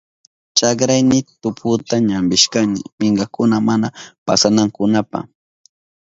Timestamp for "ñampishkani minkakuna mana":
2.09-3.87